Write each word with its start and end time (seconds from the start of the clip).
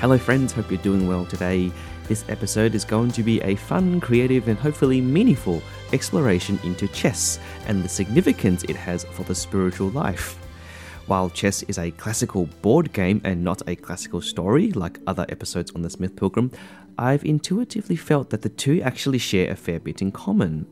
Hello, 0.00 0.16
friends, 0.16 0.52
hope 0.52 0.70
you're 0.70 0.80
doing 0.80 1.08
well 1.08 1.26
today. 1.26 1.72
This 2.06 2.24
episode 2.28 2.76
is 2.76 2.84
going 2.84 3.10
to 3.10 3.24
be 3.24 3.40
a 3.40 3.56
fun, 3.56 3.98
creative, 3.98 4.46
and 4.46 4.56
hopefully 4.56 5.00
meaningful 5.00 5.60
exploration 5.92 6.56
into 6.62 6.86
chess 6.86 7.40
and 7.66 7.82
the 7.82 7.88
significance 7.88 8.62
it 8.62 8.76
has 8.76 9.02
for 9.02 9.24
the 9.24 9.34
spiritual 9.34 9.88
life. 9.88 10.38
While 11.08 11.30
chess 11.30 11.64
is 11.64 11.78
a 11.78 11.90
classical 11.90 12.46
board 12.62 12.92
game 12.92 13.20
and 13.24 13.42
not 13.42 13.60
a 13.66 13.74
classical 13.74 14.20
story 14.20 14.70
like 14.70 15.00
other 15.08 15.26
episodes 15.30 15.72
on 15.72 15.82
the 15.82 15.96
Myth 15.98 16.14
Pilgrim, 16.14 16.52
I've 16.96 17.24
intuitively 17.24 17.96
felt 17.96 18.30
that 18.30 18.42
the 18.42 18.50
two 18.50 18.80
actually 18.82 19.18
share 19.18 19.50
a 19.50 19.56
fair 19.56 19.80
bit 19.80 20.00
in 20.00 20.12
common. 20.12 20.68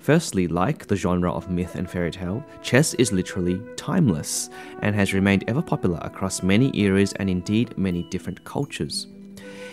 Firstly, 0.00 0.48
like 0.48 0.86
the 0.86 0.96
genre 0.96 1.30
of 1.30 1.50
myth 1.50 1.74
and 1.74 1.88
fairy 1.88 2.10
tale, 2.10 2.42
chess 2.62 2.94
is 2.94 3.12
literally 3.12 3.60
timeless 3.76 4.48
and 4.80 4.94
has 4.94 5.12
remained 5.12 5.44
ever 5.46 5.60
popular 5.60 5.98
across 6.00 6.42
many 6.42 6.70
eras 6.74 7.12
and 7.14 7.28
indeed 7.28 7.76
many 7.76 8.04
different 8.04 8.42
cultures. 8.44 9.08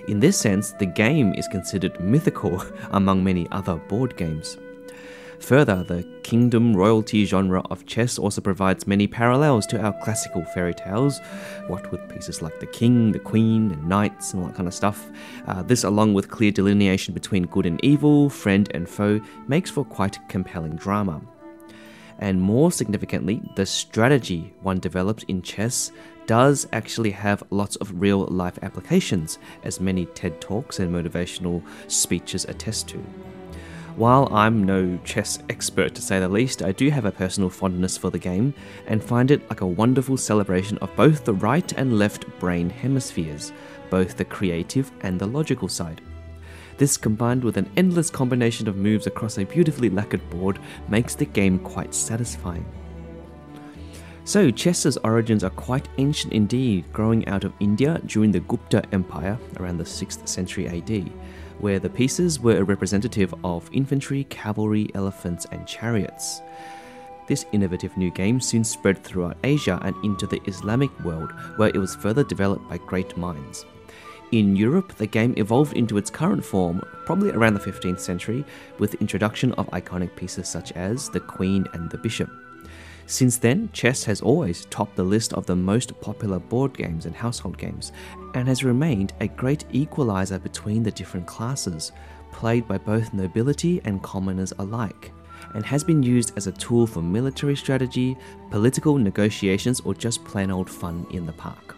In 0.09 0.19
this 0.19 0.38
sense, 0.38 0.72
the 0.72 0.86
game 0.86 1.34
is 1.34 1.47
considered 1.47 2.00
mythical 2.02 2.61
among 2.92 3.23
many 3.23 3.47
other 3.52 3.75
board 3.75 4.17
games. 4.17 4.58
Further, 5.40 5.84
the 5.84 6.04
kingdom 6.24 6.76
royalty 6.76 7.24
genre 7.26 7.62
of 7.70 7.86
chess 7.86 8.18
also 8.18 8.42
provides 8.42 8.88
many 8.88 9.08
parallels 9.08 9.66
to 9.68 9.80
our 9.80 9.94
classical 10.04 10.44
fairy 10.44 10.74
tales, 10.74 11.20
what 11.68 11.90
with 11.92 12.10
pieces 12.10 12.42
like 12.42 12.60
the 12.60 12.66
king, 12.66 13.12
the 13.12 13.20
queen, 13.20 13.72
and 13.72 13.88
knights, 13.88 14.34
and 14.34 14.42
all 14.42 14.50
that 14.50 14.56
kind 14.56 14.68
of 14.68 14.74
stuff. 14.74 15.10
Uh, 15.46 15.62
this, 15.64 15.84
along 15.84 16.14
with 16.14 16.30
clear 16.30 16.52
delineation 16.52 17.14
between 17.14 17.44
good 17.44 17.66
and 17.66 17.84
evil, 17.84 18.30
friend 18.30 18.70
and 18.74 18.90
foe, 18.90 19.22
makes 19.48 19.70
for 19.70 19.86
quite 19.86 20.18
compelling 20.28 20.76
drama. 20.76 21.22
And 22.20 22.42
more 22.42 22.72
significantly, 22.72 23.42
the 23.56 23.66
strategy 23.66 24.54
one 24.62 24.80
develops 24.80 25.24
in 25.24 25.44
chess 25.44 25.92
does 26.26 26.68
actually 26.74 27.12
have 27.12 27.44
lots 27.52 27.76
of 27.78 28.02
real 28.02 28.26
life 28.26 28.60
applications, 28.64 29.40
as 29.64 29.80
many 29.80 30.08
TED 30.08 30.42
Talks 30.42 30.80
and 30.80 30.94
motivational 30.94 31.64
speeches 31.88 32.44
attest 32.46 32.90
to. 32.90 33.04
While 33.98 34.30
I'm 34.31 34.64
no 34.64 35.00
chess 35.03 35.40
expert 35.50 35.95
to 35.95 36.03
say 36.03 36.20
the 36.20 36.30
least, 36.30 36.62
I 36.62 36.72
do 36.72 36.92
have 36.92 37.06
a 37.06 37.12
personal 37.12 37.50
fondness 37.50 37.98
for 37.98 38.12
the 38.12 38.20
game 38.20 38.53
and 38.86 39.03
find 39.03 39.31
it 39.31 39.50
like 39.50 39.62
a 39.62 39.66
wonderful 39.66 40.17
celebration 40.17 40.78
of 40.78 40.95
both 40.95 41.26
the 41.26 41.34
right 41.34 41.73
and 41.73 41.98
left 41.98 42.28
brain 42.38 42.70
hemispheres, 42.70 43.52
both 43.90 44.16
the 44.16 44.23
creative 44.23 44.92
and 45.02 45.20
the 45.20 45.25
logical 45.25 45.68
side. 45.68 46.02
This 46.78 46.95
combined 46.95 47.44
with 47.44 47.58
an 47.58 47.72
endless 47.75 48.12
combination 48.12 48.68
of 48.68 48.78
moves 48.78 49.08
across 49.08 49.40
a 49.40 49.45
beautifully 49.45 49.90
lacquered 49.90 50.30
board 50.30 50.59
makes 50.90 51.16
the 51.16 51.25
game 51.25 51.58
quite 51.58 51.95
satisfying. 51.95 52.72
So, 54.25 54.52
chess's 54.52 54.98
origins 54.98 55.44
are 55.44 55.50
quite 55.50 55.88
ancient 55.98 56.34
indeed, 56.34 56.85
growing 56.94 57.28
out 57.28 57.46
of 57.46 57.53
India 57.59 58.00
during 58.06 58.31
the 58.31 58.41
Gupta 58.41 58.84
Empire 58.91 59.40
around 59.59 59.79
the 59.79 59.85
6th 59.85 60.28
century 60.28 60.68
AD 60.68 61.09
where 61.59 61.79
the 61.79 61.90
pieces 61.90 62.40
were 62.40 62.57
a 62.57 62.63
representative 62.63 63.34
of 63.44 63.69
infantry, 63.73 64.23
cavalry, 64.25 64.90
elephants, 64.95 65.45
and 65.51 65.68
chariots. 65.68 66.41
This 67.28 67.45
innovative 67.51 67.95
new 67.97 68.09
game 68.12 68.40
soon 68.40 68.63
spread 68.63 69.03
throughout 69.03 69.38
Asia 69.44 69.79
and 69.84 69.96
into 70.03 70.25
the 70.25 70.41
Islamic 70.46 70.97
world, 71.03 71.31
where 71.57 71.69
it 71.69 71.78
was 71.78 71.96
further 71.96 72.23
developed 72.23 72.69
by 72.69 72.78
great 72.78 73.17
minds. 73.17 73.66
In 74.31 74.56
Europe, 74.56 74.94
the 74.96 75.07
game 75.07 75.34
evolved 75.38 75.75
into 75.75 75.97
its 75.97 76.09
current 76.09 76.44
form 76.44 76.81
probably 77.06 77.31
around 77.31 77.53
the 77.53 77.59
15th 77.59 78.00
century 78.00 78.44
with 78.78 78.91
the 78.91 79.00
introduction 79.00 79.53
of 79.53 79.67
iconic 79.67 80.16
pieces 80.16 80.50
such 80.50 80.72
as 80.73 81.09
the 81.09 81.19
Queen 81.19 81.66
and 81.73 81.90
the 81.90 81.97
Bishop. 81.97 82.29
Since 83.09 83.38
then, 83.38 83.69
chess 83.72 84.03
has 84.03 84.19
always 84.19 84.66
topped 84.66 84.97
the 84.97 85.03
list 85.03 85.31
of 85.31 85.45
the 85.45 85.56
most 85.56 86.00
popular 86.01 86.40
board 86.40 86.78
games 86.78 87.06
and 87.06 87.16
household 87.16 87.57
games, 87.57 87.94
and 88.34 88.50
has 88.50 88.66
remained 88.66 89.13
a 89.22 89.29
great 89.29 89.63
equalizer 89.72 90.38
between 90.38 90.84
the 90.84 90.91
different 90.91 91.25
classes, 91.25 91.94
played 92.34 92.67
by 92.67 92.78
both 92.78 93.13
nobility 93.13 93.79
and 93.85 94.03
commoners 94.03 94.51
alike, 94.59 95.13
and 95.53 95.66
has 95.66 95.85
been 95.85 96.03
used 96.03 96.34
as 96.35 96.47
a 96.47 96.51
tool 96.51 96.85
for 96.85 97.01
military 97.01 97.56
strategy, 97.56 98.17
political 98.51 98.97
negotiations, 98.97 99.79
or 99.79 99.94
just 99.94 100.25
plain 100.25 100.51
old 100.51 100.69
fun 100.69 101.07
in 101.12 101.25
the 101.25 101.31
park. 101.31 101.78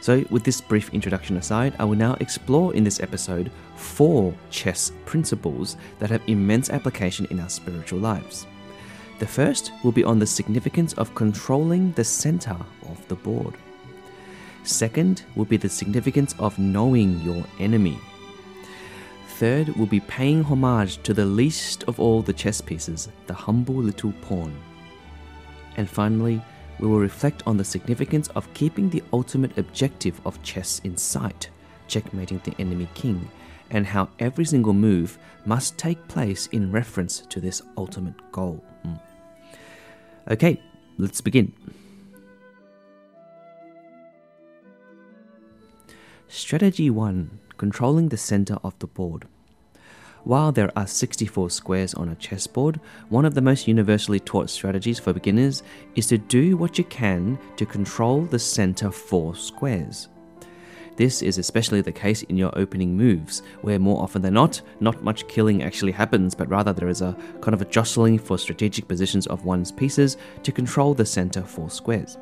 So, 0.00 0.24
with 0.30 0.44
this 0.44 0.60
brief 0.60 0.94
introduction 0.94 1.36
aside, 1.38 1.74
I 1.80 1.84
will 1.84 1.96
now 1.96 2.16
explore 2.20 2.72
in 2.72 2.84
this 2.84 3.00
episode 3.00 3.50
four 3.74 4.32
chess 4.48 4.92
principles 5.06 5.76
that 5.98 6.10
have 6.10 6.22
immense 6.28 6.70
application 6.70 7.26
in 7.30 7.40
our 7.40 7.48
spiritual 7.48 7.98
lives. 7.98 8.46
The 9.22 9.28
first 9.28 9.70
will 9.84 9.92
be 9.92 10.02
on 10.02 10.18
the 10.18 10.26
significance 10.26 10.94
of 10.94 11.14
controlling 11.14 11.92
the 11.92 12.02
center 12.02 12.56
of 12.90 13.06
the 13.06 13.14
board. 13.14 13.54
Second 14.64 15.22
will 15.36 15.44
be 15.44 15.56
the 15.56 15.68
significance 15.68 16.34
of 16.40 16.58
knowing 16.58 17.20
your 17.20 17.44
enemy. 17.60 18.00
Third 19.38 19.68
will 19.76 19.86
be 19.86 20.00
paying 20.00 20.42
homage 20.42 21.00
to 21.04 21.14
the 21.14 21.24
least 21.24 21.84
of 21.84 22.00
all 22.00 22.20
the 22.20 22.32
chess 22.32 22.60
pieces, 22.60 23.10
the 23.28 23.32
humble 23.32 23.76
little 23.76 24.12
pawn. 24.22 24.52
And 25.76 25.88
finally, 25.88 26.42
we 26.80 26.88
will 26.88 26.98
reflect 26.98 27.44
on 27.46 27.56
the 27.56 27.64
significance 27.64 28.26
of 28.30 28.52
keeping 28.54 28.90
the 28.90 29.04
ultimate 29.12 29.56
objective 29.56 30.20
of 30.26 30.42
chess 30.42 30.80
in 30.82 30.96
sight, 30.96 31.48
checkmating 31.86 32.40
the 32.42 32.56
enemy 32.58 32.88
king, 32.94 33.30
and 33.70 33.86
how 33.86 34.08
every 34.18 34.46
single 34.46 34.72
move 34.72 35.16
must 35.44 35.78
take 35.78 36.08
place 36.08 36.48
in 36.48 36.72
reference 36.72 37.20
to 37.20 37.40
this 37.40 37.62
ultimate 37.76 38.32
goal. 38.32 38.64
Mm. 38.84 39.00
Okay, 40.30 40.60
let's 40.98 41.20
begin. 41.20 41.52
Strategy 46.28 46.90
1 46.90 47.38
Controlling 47.56 48.08
the 48.08 48.16
center 48.16 48.56
of 48.64 48.78
the 48.78 48.86
board. 48.86 49.26
While 50.24 50.52
there 50.52 50.70
are 50.76 50.86
64 50.86 51.50
squares 51.50 51.94
on 51.94 52.08
a 52.08 52.14
chessboard, 52.14 52.80
one 53.08 53.24
of 53.24 53.34
the 53.34 53.40
most 53.40 53.66
universally 53.66 54.20
taught 54.20 54.50
strategies 54.50 55.00
for 55.00 55.12
beginners 55.12 55.64
is 55.96 56.06
to 56.06 56.18
do 56.18 56.56
what 56.56 56.78
you 56.78 56.84
can 56.84 57.38
to 57.56 57.66
control 57.66 58.22
the 58.22 58.38
center 58.38 58.92
four 58.92 59.34
squares. 59.34 60.08
This 60.96 61.22
is 61.22 61.38
especially 61.38 61.80
the 61.80 61.92
case 61.92 62.22
in 62.24 62.36
your 62.36 62.56
opening 62.58 62.96
moves, 62.96 63.42
where 63.62 63.78
more 63.78 64.02
often 64.02 64.20
than 64.20 64.34
not, 64.34 64.60
not 64.80 65.02
much 65.02 65.26
killing 65.26 65.62
actually 65.62 65.92
happens, 65.92 66.34
but 66.34 66.48
rather 66.48 66.72
there 66.72 66.88
is 66.88 67.00
a 67.00 67.16
kind 67.40 67.54
of 67.54 67.62
a 67.62 67.66
jostling 67.66 68.18
for 68.18 68.36
strategic 68.36 68.88
positions 68.88 69.26
of 69.28 69.44
one's 69.44 69.72
pieces 69.72 70.18
to 70.42 70.52
control 70.52 70.92
the 70.92 71.06
center 71.06 71.42
four 71.42 71.70
squares. 71.70 72.18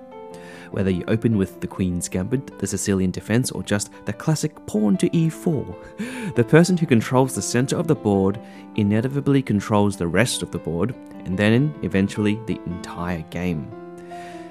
Whether 0.71 0.91
you 0.91 1.05
open 1.09 1.37
with 1.37 1.61
the 1.61 1.67
Queen's 1.67 2.09
Gambit, 2.09 2.61
the 2.61 2.67
Sicilian 2.67 3.11
defense, 3.11 3.51
or 3.51 3.65
just 3.65 3.91
the 4.05 4.13
classic 4.13 4.55
pawn 4.67 4.97
to 4.99 5.11
e4, 5.11 6.35
the 6.37 6.45
person 6.45 6.77
who 6.77 6.87
controls 6.87 7.35
the 7.35 7.43
center 7.43 7.77
of 7.77 7.89
the 7.89 7.97
board 7.97 8.41
inevitably 8.77 9.43
controls 9.43 9.97
the 9.97 10.07
rest 10.07 10.43
of 10.43 10.53
the 10.53 10.59
board, 10.59 10.95
and 11.25 11.37
then 11.37 11.75
eventually 11.83 12.39
the 12.47 12.61
entire 12.67 13.23
game. 13.31 13.80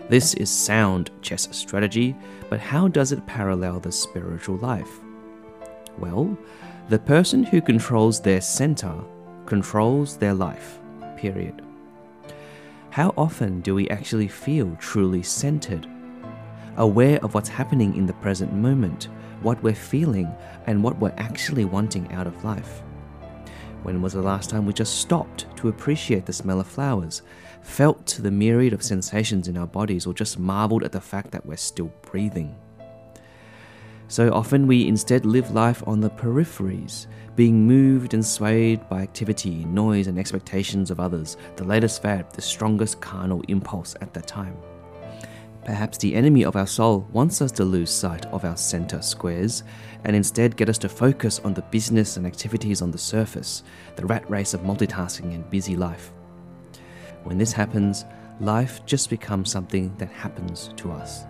This 0.09 0.33
is 0.33 0.49
sound 0.49 1.11
chess 1.21 1.47
strategy, 1.51 2.15
but 2.49 2.59
how 2.59 2.87
does 2.87 3.11
it 3.11 3.27
parallel 3.27 3.79
the 3.79 3.91
spiritual 3.91 4.57
life? 4.57 4.99
Well, 5.99 6.35
the 6.89 6.97
person 6.97 7.43
who 7.43 7.61
controls 7.61 8.19
their 8.19 8.41
center 8.41 8.95
controls 9.45 10.17
their 10.17 10.33
life, 10.33 10.79
period. 11.15 11.61
How 12.89 13.13
often 13.15 13.61
do 13.61 13.75
we 13.75 13.87
actually 13.89 14.27
feel 14.27 14.75
truly 14.79 15.21
centered? 15.21 15.87
Aware 16.77 17.23
of 17.23 17.35
what's 17.35 17.49
happening 17.49 17.95
in 17.95 18.07
the 18.07 18.13
present 18.13 18.51
moment, 18.51 19.09
what 19.43 19.61
we're 19.61 19.75
feeling, 19.75 20.27
and 20.65 20.83
what 20.83 20.97
we're 20.97 21.13
actually 21.17 21.65
wanting 21.65 22.11
out 22.13 22.25
of 22.25 22.43
life? 22.43 22.81
When 23.83 24.01
was 24.01 24.13
the 24.13 24.21
last 24.21 24.49
time 24.49 24.65
we 24.65 24.73
just 24.73 24.99
stopped 24.99 25.45
to 25.57 25.69
appreciate 25.69 26.25
the 26.25 26.33
smell 26.33 26.59
of 26.59 26.67
flowers, 26.67 27.21
felt 27.61 28.17
the 28.19 28.31
myriad 28.31 28.73
of 28.73 28.83
sensations 28.83 29.47
in 29.47 29.57
our 29.57 29.67
bodies, 29.67 30.05
or 30.05 30.13
just 30.13 30.37
marveled 30.37 30.83
at 30.83 30.91
the 30.91 31.01
fact 31.01 31.31
that 31.31 31.45
we're 31.45 31.57
still 31.57 31.91
breathing? 32.01 32.55
So 34.09 34.33
often 34.33 34.65
we 34.67 34.87
instead 34.87 35.25
live 35.25 35.51
life 35.51 35.83
on 35.87 36.01
the 36.01 36.09
peripheries, 36.09 37.07
being 37.35 37.67
moved 37.67 38.13
and 38.13 38.25
swayed 38.25 38.87
by 38.89 39.01
activity, 39.01 39.63
noise, 39.65 40.07
and 40.07 40.17
expectations 40.17 40.91
of 40.91 40.99
others, 40.99 41.37
the 41.55 41.63
latest 41.63 42.01
fad, 42.01 42.31
the 42.33 42.41
strongest 42.41 42.99
carnal 43.01 43.43
impulse 43.47 43.95
at 44.01 44.13
that 44.13 44.27
time. 44.27 44.57
Perhaps 45.69 45.99
the 45.99 46.15
enemy 46.15 46.43
of 46.43 46.55
our 46.55 46.65
soul 46.65 47.07
wants 47.11 47.43
us 47.43 47.51
to 47.51 47.63
lose 47.63 47.91
sight 47.91 48.25
of 48.33 48.43
our 48.43 48.57
center 48.57 49.03
squares 49.03 49.61
and 50.03 50.15
instead 50.15 50.57
get 50.57 50.67
us 50.67 50.79
to 50.79 50.89
focus 50.89 51.37
on 51.43 51.53
the 51.53 51.61
business 51.61 52.17
and 52.17 52.25
activities 52.25 52.81
on 52.81 52.89
the 52.89 52.97
surface, 52.97 53.61
the 53.95 54.03
rat 54.07 54.27
race 54.27 54.55
of 54.55 54.61
multitasking 54.61 55.35
and 55.35 55.47
busy 55.51 55.75
life. 55.75 56.11
When 57.23 57.37
this 57.37 57.53
happens, 57.53 58.05
life 58.39 58.83
just 58.87 59.11
becomes 59.11 59.51
something 59.51 59.95
that 59.99 60.09
happens 60.09 60.71
to 60.77 60.91
us. 60.91 61.25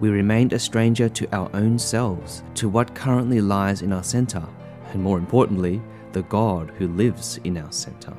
We 0.00 0.08
remain 0.08 0.54
a 0.54 0.58
stranger 0.58 1.10
to 1.10 1.36
our 1.36 1.50
own 1.52 1.78
selves, 1.78 2.42
to 2.54 2.70
what 2.70 2.94
currently 2.94 3.42
lies 3.42 3.82
in 3.82 3.92
our 3.92 4.02
center, 4.02 4.48
and 4.94 5.02
more 5.02 5.18
importantly, 5.18 5.82
the 6.12 6.22
God 6.22 6.72
who 6.78 6.88
lives 6.88 7.38
in 7.44 7.58
our 7.58 7.70
center. 7.70 8.16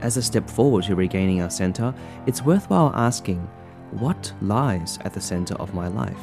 As 0.00 0.16
a 0.16 0.22
step 0.22 0.48
forward 0.48 0.84
to 0.84 0.94
regaining 0.94 1.42
our 1.42 1.50
center, 1.50 1.94
it's 2.26 2.42
worthwhile 2.42 2.92
asking, 2.94 3.48
what 3.92 4.32
lies 4.42 4.98
at 5.04 5.14
the 5.14 5.20
center 5.20 5.54
of 5.54 5.74
my 5.74 5.88
life? 5.88 6.20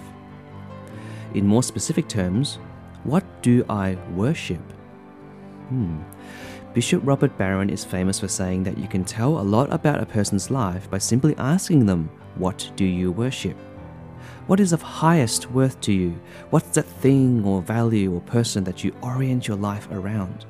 In 1.33 1.47
more 1.47 1.63
specific 1.63 2.07
terms, 2.07 2.59
what 3.03 3.23
do 3.41 3.65
I 3.69 3.97
worship? 4.15 4.61
Hmm. 5.69 6.01
Bishop 6.73 7.01
Robert 7.05 7.35
Barron 7.37 7.69
is 7.69 7.83
famous 7.83 8.19
for 8.19 8.27
saying 8.27 8.63
that 8.63 8.77
you 8.77 8.87
can 8.87 9.03
tell 9.03 9.39
a 9.39 9.41
lot 9.41 9.71
about 9.71 10.01
a 10.01 10.05
person's 10.05 10.51
life 10.51 10.89
by 10.89 10.97
simply 10.97 11.35
asking 11.37 11.85
them, 11.85 12.09
What 12.35 12.71
do 12.75 12.85
you 12.85 13.11
worship? 13.11 13.57
What 14.47 14.59
is 14.59 14.73
of 14.73 14.81
highest 14.81 15.51
worth 15.51 15.79
to 15.81 15.93
you? 15.93 16.19
What's 16.49 16.75
that 16.75 16.85
thing 16.85 17.43
or 17.45 17.61
value 17.61 18.13
or 18.13 18.21
person 18.21 18.63
that 18.65 18.83
you 18.83 18.93
orient 19.01 19.47
your 19.47 19.57
life 19.57 19.87
around? 19.91 20.45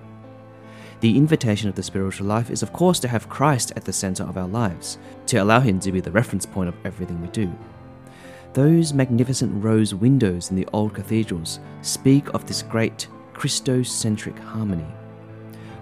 The 1.03 1.17
invitation 1.17 1.67
of 1.67 1.75
the 1.75 1.83
spiritual 1.83 2.27
life 2.27 2.49
is, 2.49 2.63
of 2.63 2.71
course, 2.71 2.97
to 3.01 3.09
have 3.09 3.27
Christ 3.27 3.73
at 3.75 3.83
the 3.83 3.91
center 3.91 4.23
of 4.23 4.37
our 4.37 4.47
lives, 4.47 4.97
to 5.25 5.35
allow 5.35 5.59
Him 5.59 5.77
to 5.81 5.91
be 5.91 5.99
the 5.99 6.13
reference 6.13 6.45
point 6.45 6.69
of 6.69 6.75
everything 6.85 7.21
we 7.21 7.27
do. 7.27 7.53
Those 8.53 8.93
magnificent 8.93 9.61
rose 9.61 9.93
windows 9.93 10.49
in 10.49 10.55
the 10.55 10.67
old 10.71 10.93
cathedrals 10.93 11.59
speak 11.81 12.33
of 12.33 12.47
this 12.47 12.61
great 12.61 13.09
Christocentric 13.33 14.39
harmony. 14.39 14.87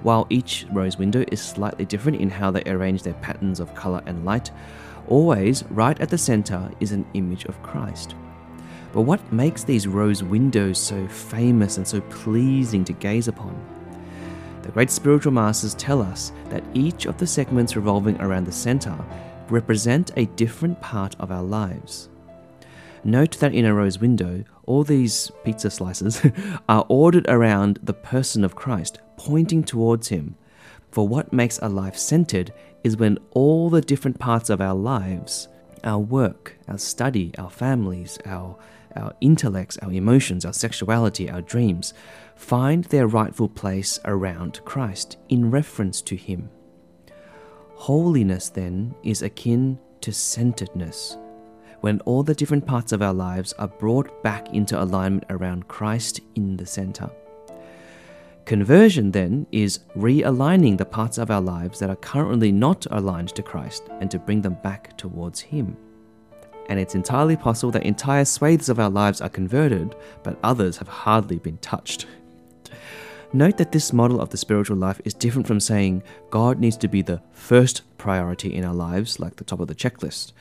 While 0.01 0.25
each 0.31 0.65
rose 0.71 0.97
window 0.97 1.23
is 1.31 1.39
slightly 1.39 1.85
different 1.85 2.19
in 2.19 2.31
how 2.31 2.49
they 2.49 2.63
arrange 2.63 3.03
their 3.03 3.13
patterns 3.13 3.59
of 3.59 3.75
color 3.75 4.01
and 4.07 4.25
light, 4.25 4.49
always 5.07 5.63
right 5.69 6.01
at 6.01 6.09
the 6.09 6.17
center 6.17 6.71
is 6.79 6.93
an 6.93 7.05
image 7.13 7.45
of 7.45 7.61
Christ. 7.61 8.15
But 8.91 9.01
what 9.01 9.31
makes 9.31 9.63
these 9.63 9.85
rose 9.85 10.23
windows 10.23 10.79
so 10.79 11.07
famous 11.07 11.77
and 11.77 11.87
so 11.87 12.01
pleasing 12.09 12.83
to 12.85 12.93
gaze 12.93 13.27
upon? 13.27 13.80
The 14.63 14.71
great 14.71 14.91
spiritual 14.91 15.33
masters 15.33 15.73
tell 15.75 16.01
us 16.01 16.31
that 16.49 16.63
each 16.73 17.05
of 17.05 17.17
the 17.17 17.27
segments 17.27 17.75
revolving 17.75 18.19
around 18.21 18.45
the 18.45 18.51
center 18.51 18.95
represent 19.49 20.11
a 20.15 20.25
different 20.25 20.79
part 20.81 21.15
of 21.19 21.31
our 21.31 21.43
lives. 21.43 22.09
Note 23.03 23.39
that 23.39 23.53
in 23.53 23.65
a 23.65 23.73
rose 23.73 23.99
window, 23.99 24.43
all 24.65 24.83
these 24.83 25.31
pizza 25.43 25.71
slices 25.71 26.21
are 26.69 26.85
ordered 26.87 27.25
around 27.27 27.79
the 27.81 27.93
person 27.93 28.43
of 28.43 28.55
Christ, 28.55 28.99
pointing 29.17 29.63
towards 29.63 30.09
Him. 30.09 30.35
For 30.91 31.07
what 31.07 31.33
makes 31.33 31.57
a 31.59 31.69
life 31.69 31.97
centered 31.97 32.53
is 32.83 32.97
when 32.97 33.17
all 33.31 33.69
the 33.69 33.81
different 33.81 34.19
parts 34.19 34.49
of 34.49 34.61
our 34.61 34.75
lives, 34.75 35.47
our 35.83 35.99
work, 35.99 36.57
our 36.67 36.77
study, 36.77 37.33
our 37.37 37.49
families, 37.49 38.19
our, 38.25 38.57
our 38.95 39.13
intellects, 39.21 39.77
our 39.79 39.91
emotions, 39.91 40.45
our 40.45 40.53
sexuality, 40.53 41.29
our 41.29 41.41
dreams, 41.41 41.93
find 42.35 42.85
their 42.85 43.07
rightful 43.07 43.49
place 43.49 43.99
around 44.05 44.61
Christ 44.65 45.17
in 45.29 45.51
reference 45.51 46.01
to 46.03 46.15
Him. 46.15 46.49
Holiness, 47.75 48.49
then, 48.49 48.95
is 49.03 49.21
akin 49.21 49.79
to 50.01 50.11
centeredness 50.11 51.17
when 51.81 51.99
all 52.01 52.23
the 52.23 52.35
different 52.35 52.65
parts 52.65 52.91
of 52.91 53.01
our 53.01 53.13
lives 53.13 53.53
are 53.53 53.67
brought 53.67 54.23
back 54.23 54.53
into 54.53 54.81
alignment 54.81 55.25
around 55.29 55.67
Christ 55.67 56.21
in 56.35 56.57
the 56.57 56.65
center. 56.65 57.09
Conversion, 58.51 59.11
then, 59.11 59.47
is 59.53 59.79
realigning 59.95 60.77
the 60.77 60.83
parts 60.83 61.17
of 61.17 61.31
our 61.31 61.39
lives 61.39 61.79
that 61.79 61.89
are 61.89 61.95
currently 61.95 62.51
not 62.51 62.85
aligned 62.91 63.29
to 63.29 63.41
Christ 63.41 63.83
and 64.01 64.11
to 64.11 64.19
bring 64.19 64.41
them 64.41 64.57
back 64.61 64.97
towards 64.97 65.39
Him. 65.39 65.77
And 66.67 66.77
it's 66.77 66.93
entirely 66.93 67.37
possible 67.37 67.71
that 67.71 67.85
entire 67.85 68.25
swathes 68.25 68.67
of 68.67 68.77
our 68.77 68.89
lives 68.89 69.21
are 69.21 69.29
converted, 69.29 69.95
but 70.21 70.37
others 70.43 70.75
have 70.75 70.89
hardly 70.89 71.39
been 71.39 71.59
touched. 71.59 72.07
Note 73.31 73.55
that 73.55 73.71
this 73.71 73.93
model 73.93 74.19
of 74.19 74.31
the 74.31 74.37
spiritual 74.37 74.75
life 74.75 74.99
is 75.05 75.13
different 75.13 75.47
from 75.47 75.61
saying 75.61 76.03
God 76.29 76.59
needs 76.59 76.75
to 76.75 76.89
be 76.89 77.01
the 77.01 77.21
first 77.31 77.83
priority 77.97 78.53
in 78.53 78.65
our 78.65 78.75
lives, 78.75 79.17
like 79.17 79.37
the 79.37 79.45
top 79.45 79.61
of 79.61 79.69
the 79.69 79.75
checklist. 79.75 80.33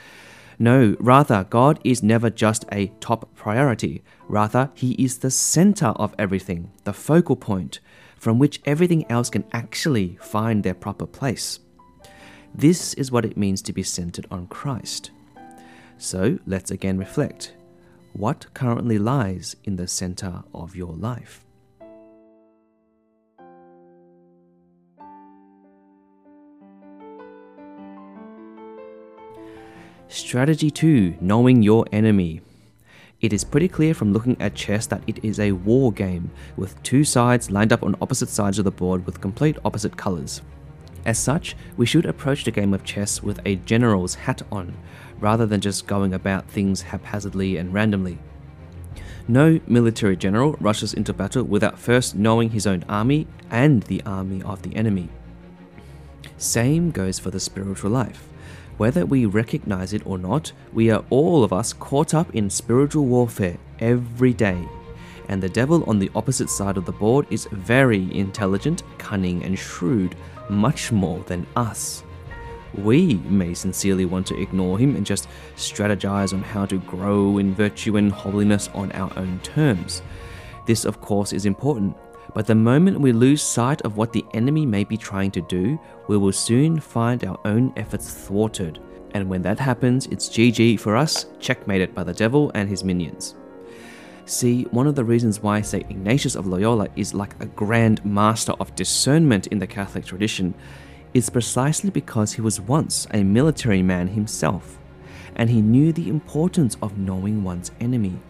No, 0.62 0.95
rather, 1.01 1.47
God 1.49 1.81
is 1.85 2.03
never 2.03 2.29
just 2.29 2.67
a 2.71 2.89
top 3.01 3.35
priority. 3.35 4.03
Rather, 4.29 4.71
He 4.75 4.93
is 5.03 5.17
the 5.17 5.31
center 5.31 5.87
of 5.87 6.15
everything, 6.19 6.71
the 6.85 6.93
focal 6.93 7.35
point, 7.35 7.81
from 8.19 8.39
which 8.39 8.61
everything 8.67 9.11
else 9.11 9.31
can 9.31 9.47
actually 9.55 10.19
find 10.21 10.62
their 10.62 10.75
proper 10.75 11.07
place. 11.07 11.61
This 12.55 12.93
is 12.93 13.11
what 13.11 13.25
it 13.25 13.39
means 13.39 13.62
to 13.62 13.73
be 13.73 13.83
centered 13.83 14.27
on 14.31 14.49
Christ. 14.49 15.12
So 15.97 16.39
let's 16.47 16.71
again 16.71 16.99
reflect. 16.99 17.55
What 18.12 18.53
currently 18.53 18.99
lies 18.99 19.57
in 19.65 19.77
the 19.77 19.89
center 19.89 20.43
of 20.53 20.77
your 20.77 20.93
life? 20.93 21.43
Strategy 30.11 30.73
2 30.73 31.19
Knowing 31.21 31.62
Your 31.62 31.87
Enemy. 31.93 32.41
It 33.21 33.33
is 33.33 33.45
pretty 33.45 33.69
clear 33.69 33.95
from 33.95 34.12
looking 34.12 34.37
at 34.41 34.57
chess 34.57 34.85
that 34.89 35.05
it 35.07 35.25
is 35.25 35.39
a 35.39 35.53
war 35.53 35.93
game, 35.93 36.33
with 36.57 36.83
two 36.83 37.05
sides 37.05 37.53
lined 37.53 37.73
up 37.73 37.85
on 37.85 37.95
opposite 38.03 38.29
sides 38.29 38.59
of 38.59 38.65
the 38.65 38.73
board 38.73 39.07
with 39.07 39.21
complete 39.21 39.57
opposite 39.65 39.97
colours. 39.97 40.43
As 41.07 41.17
such, 41.17 41.55
we 41.77 41.87
should 41.87 42.07
approach 42.07 42.43
the 42.43 42.51
game 42.51 42.75
of 42.75 42.83
chess 42.83 43.23
with 43.23 43.39
a 43.47 43.55
general's 43.55 44.17
hat 44.17 44.43
on, 44.51 44.77
rather 45.21 45.47
than 45.47 45.61
just 45.61 45.87
going 45.87 46.12
about 46.12 46.51
things 46.51 46.83
haphazardly 46.83 47.57
and 47.57 47.73
randomly. 47.73 48.19
No 49.29 49.61
military 49.69 50.17
general 50.17 50.57
rushes 50.59 50.93
into 50.93 51.12
battle 51.12 51.45
without 51.45 51.79
first 51.79 52.17
knowing 52.17 52.51
his 52.51 52.67
own 52.67 52.85
army 52.89 53.29
and 53.49 53.85
the 53.85 54.03
army 54.05 54.43
of 54.43 54.62
the 54.62 54.75
enemy. 54.75 55.09
Same 56.37 56.90
goes 56.90 57.21
for 57.21 57.31
the 57.31 57.38
spiritual 57.38 57.93
life. 57.93 58.26
Whether 58.80 59.04
we 59.04 59.26
recognize 59.26 59.92
it 59.92 60.06
or 60.06 60.16
not, 60.16 60.52
we 60.72 60.90
are 60.90 61.04
all 61.10 61.44
of 61.44 61.52
us 61.52 61.75
caught 61.75 62.14
up 62.14 62.34
in 62.34 62.49
spiritual 62.49 63.04
warfare 63.04 63.58
every 63.78 64.32
day. 64.32 64.58
And 65.28 65.42
the 65.42 65.50
devil 65.50 65.84
on 65.84 65.99
the 65.99 66.10
opposite 66.14 66.49
side 66.49 66.78
of 66.78 66.87
the 66.87 66.92
board 66.92 67.26
is 67.28 67.46
very 67.52 68.08
intelligent, 68.16 68.82
cunning, 68.96 69.44
and 69.44 69.58
shrewd, 69.58 70.16
much 70.49 70.92
more 70.92 71.22
than 71.25 71.46
us. 71.56 72.04
We 72.72 73.16
may 73.16 73.52
sincerely 73.52 74.06
want 74.06 74.26
to 74.28 74.40
ignore 74.40 74.78
him 74.78 74.96
and 74.96 75.04
just 75.04 75.28
strategize 75.56 76.32
on 76.32 76.40
how 76.40 76.64
to 76.64 76.78
grow 76.78 77.37
in 77.37 77.54
virtue 77.54 77.99
and 77.99 78.10
holiness 78.10 78.70
on 78.72 78.92
our 78.92 79.12
own 79.18 79.40
terms. 79.40 80.00
This, 80.64 80.87
of 80.87 81.02
course, 81.02 81.34
is 81.34 81.44
important 81.44 81.99
but 82.34 82.46
the 82.46 82.54
moment 82.54 83.00
we 83.00 83.12
lose 83.12 83.42
sight 83.42 83.82
of 83.82 83.96
what 83.96 84.12
the 84.12 84.25
enemy 84.34 84.64
may 84.66 84.84
be 84.84 84.96
trying 84.96 85.30
to 85.32 85.40
do, 85.42 85.78
we 86.08 86.16
will 86.16 86.32
soon 86.32 86.78
find 86.78 87.25
our 87.25 87.38
own 87.44 87.72
efforts 87.76 88.12
thwarted. 88.12 88.78
And 89.12 89.28
when 89.28 89.42
that 89.42 89.58
happens, 89.58 90.06
it's 90.06 90.28
GG 90.28 90.78
for 90.80 90.96
us, 90.96 91.26
checkmated 91.40 91.94
by 91.94 92.04
the 92.04 92.12
devil 92.12 92.52
and 92.54 92.68
his 92.68 92.84
minions. 92.84 93.34
See, 94.26 94.62
one 94.70 94.87
of 94.87 94.94
the 94.94 95.04
reasons 95.04 95.42
why 95.42 95.60
St. 95.60 95.90
Ignatius 95.90 96.37
of 96.37 96.46
Loyola 96.46 96.88
is 96.94 97.14
like 97.14 97.34
a 97.40 97.46
grand 97.46 98.04
master 98.04 98.52
of 98.60 98.75
discernment 98.76 99.49
in 99.49 99.58
the 99.58 99.66
Catholic 99.66 100.04
tradition 100.04 100.54
is 101.14 101.28
precisely 101.28 101.90
because 101.90 102.32
he 102.32 102.40
was 102.40 102.60
once 102.60 103.08
a 103.12 103.25
military 103.25 103.82
man 103.82 104.06
himself, 104.06 104.78
and 105.34 105.50
he 105.50 105.60
knew 105.60 105.92
the 105.92 106.08
importance 106.08 106.76
of 106.80 106.96
knowing 106.96 107.42
one's 107.42 107.72
enemy. 107.80 108.20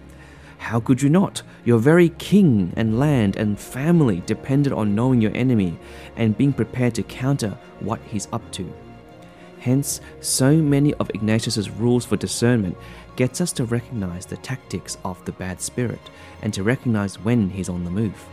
How 0.61 0.79
could 0.79 1.01
you 1.03 1.09
not? 1.09 1.43
Your 1.65 1.79
very 1.79 2.11
king 2.11 2.73
and 2.77 2.99
land 2.99 3.37
and 3.37 3.59
family 3.59 4.23
depended 4.27 4.73
on 4.73 4.95
knowing 4.95 5.21
your 5.21 5.35
enemy 5.35 5.77
and 6.17 6.37
being 6.37 6.53
prepared 6.53 6.95
to 6.95 7.03
counter 7.03 7.59
what 7.81 7.99
he's 8.07 8.29
up 8.33 8.43
to. 8.53 8.73
Hence, 9.59 10.01
so 10.21 10.55
many 10.55 10.95
of 10.95 11.11
Ignatius's 11.11 11.71
rules 11.71 12.05
for 12.05 12.17
discernment 12.17 12.77
gets 13.17 13.41
us 13.41 13.53
to 13.53 13.65
recognize 13.65 14.27
the 14.27 14.37
tactics 14.37 14.97
of 15.03 15.25
the 15.25 15.33
bad 15.33 15.61
spirit 15.61 16.11
and 16.43 16.55
to 16.55 16.63
recognize 16.63 17.19
when 17.19 17.51
he's 17.51 17.71
on 17.71 17.83
the 17.83 17.91
move. 17.91 18.29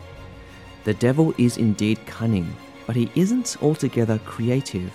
The 0.84 0.93
devil 0.96 1.34
is 1.38 1.57
indeed 1.57 2.05
cunning, 2.05 2.53
but 2.86 2.96
he 2.96 3.10
isn't 3.15 3.55
altogether 3.63 4.19
creative. 4.19 4.93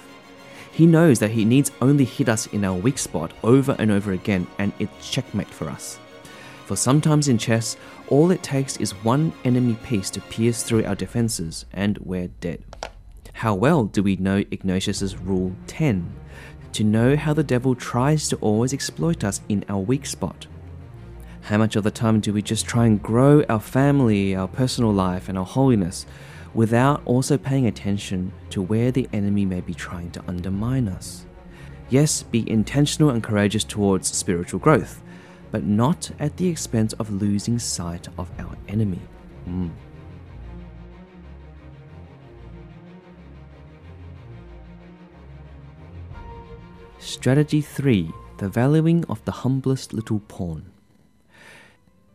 He 0.70 0.86
knows 0.86 1.18
that 1.18 1.32
he 1.32 1.44
needs 1.44 1.72
only 1.80 2.04
hit 2.04 2.28
us 2.28 2.46
in 2.48 2.62
our 2.64 2.76
weak 2.76 2.98
spot 2.98 3.32
over 3.42 3.74
and 3.78 3.90
over 3.90 4.12
again, 4.12 4.46
and 4.58 4.72
it's 4.78 5.10
checkmate 5.10 5.50
for 5.50 5.68
us. 5.68 5.98
For 6.66 6.76
sometimes 6.76 7.28
in 7.28 7.38
chess, 7.38 7.76
all 8.08 8.30
it 8.30 8.42
takes 8.42 8.76
is 8.76 8.92
one 9.04 9.32
enemy 9.44 9.74
piece 9.82 10.10
to 10.10 10.20
pierce 10.20 10.62
through 10.62 10.84
our 10.84 10.94
defenses, 10.94 11.66
and 11.72 11.98
we're 11.98 12.28
dead. 12.28 12.62
How 13.32 13.54
well 13.54 13.84
do 13.84 14.02
we 14.02 14.16
know 14.16 14.44
Ignatius's 14.50 15.16
Rule 15.16 15.52
10? 15.66 16.14
To 16.74 16.84
know 16.84 17.16
how 17.16 17.34
the 17.34 17.42
devil 17.42 17.74
tries 17.74 18.28
to 18.28 18.36
always 18.36 18.72
exploit 18.72 19.24
us 19.24 19.40
in 19.48 19.64
our 19.68 19.80
weak 19.80 20.06
spot. 20.06 20.46
How 21.42 21.58
much 21.58 21.74
of 21.74 21.82
the 21.82 21.90
time 21.90 22.20
do 22.20 22.32
we 22.32 22.40
just 22.40 22.66
try 22.66 22.86
and 22.86 23.02
grow 23.02 23.42
our 23.48 23.60
family, 23.60 24.36
our 24.36 24.46
personal 24.46 24.92
life, 24.92 25.28
and 25.28 25.36
our 25.36 25.44
holiness 25.44 26.06
without 26.54 27.02
also 27.04 27.36
paying 27.36 27.66
attention 27.66 28.32
to 28.50 28.62
where 28.62 28.92
the 28.92 29.08
enemy 29.12 29.44
may 29.44 29.60
be 29.60 29.74
trying 29.74 30.10
to 30.12 30.22
undermine 30.28 30.86
us? 30.86 31.26
Yes, 31.90 32.22
be 32.22 32.48
intentional 32.48 33.10
and 33.10 33.22
courageous 33.22 33.64
towards 33.64 34.14
spiritual 34.16 34.60
growth, 34.60 35.02
but 35.52 35.64
not 35.64 36.10
at 36.18 36.36
the 36.38 36.48
expense 36.48 36.94
of 36.94 37.10
losing 37.22 37.58
sight 37.58 38.08
of 38.18 38.28
our 38.40 38.56
enemy. 38.68 39.00
Mm. 39.46 39.70
Strategy 46.98 47.60
3 47.60 48.10
The 48.38 48.48
Valuing 48.48 49.04
of 49.04 49.24
the 49.26 49.32
Humblest 49.32 49.92
Little 49.92 50.20
Pawn. 50.20 50.72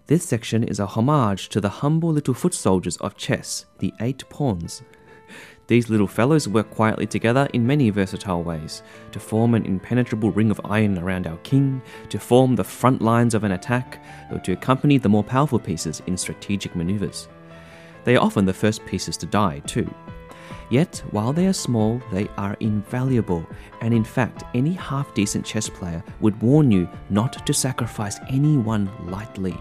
This 0.07 0.25
section 0.25 0.63
is 0.63 0.79
a 0.79 0.87
homage 0.87 1.49
to 1.49 1.61
the 1.61 1.69
humble 1.69 2.11
little 2.11 2.33
foot 2.33 2.53
soldiers 2.53 2.97
of 2.97 3.17
chess, 3.17 3.65
the 3.79 3.93
eight 3.99 4.27
pawns. 4.29 4.81
These 5.67 5.89
little 5.89 6.07
fellows 6.07 6.47
work 6.47 6.69
quietly 6.71 7.05
together 7.05 7.49
in 7.53 7.67
many 7.67 7.89
versatile 7.89 8.41
ways 8.41 8.83
to 9.11 9.19
form 9.19 9.53
an 9.53 9.65
impenetrable 9.65 10.31
ring 10.31 10.49
of 10.49 10.61
iron 10.63 10.97
around 10.97 11.27
our 11.27 11.35
king, 11.37 11.81
to 12.07 12.17
form 12.17 12.55
the 12.55 12.63
front 12.63 13.01
lines 13.01 13.33
of 13.33 13.43
an 13.43 13.51
attack, 13.51 14.01
or 14.31 14.39
to 14.39 14.53
accompany 14.53 14.97
the 14.97 15.09
more 15.09 15.25
powerful 15.25 15.59
pieces 15.59 16.01
in 16.07 16.15
strategic 16.15 16.73
maneuvers. 16.73 17.27
They 18.05 18.15
are 18.15 18.23
often 18.23 18.45
the 18.45 18.53
first 18.53 18.85
pieces 18.85 19.17
to 19.17 19.25
die, 19.25 19.59
too. 19.59 19.93
Yet, 20.69 21.03
while 21.11 21.33
they 21.33 21.47
are 21.47 21.53
small, 21.53 22.01
they 22.13 22.29
are 22.37 22.55
invaluable, 22.61 23.45
and 23.81 23.93
in 23.93 24.05
fact, 24.05 24.43
any 24.53 24.71
half 24.71 25.13
decent 25.13 25.45
chess 25.45 25.67
player 25.67 26.01
would 26.21 26.41
warn 26.41 26.71
you 26.71 26.87
not 27.09 27.45
to 27.45 27.53
sacrifice 27.53 28.19
anyone 28.29 28.89
lightly 29.09 29.57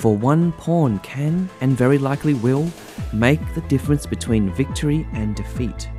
for 0.00 0.16
one 0.16 0.50
pawn 0.52 0.98
can, 1.00 1.46
and 1.60 1.76
very 1.76 1.98
likely 1.98 2.32
will, 2.32 2.66
make 3.12 3.40
the 3.54 3.60
difference 3.62 4.06
between 4.06 4.50
victory 4.54 5.06
and 5.12 5.36
defeat. 5.36 5.90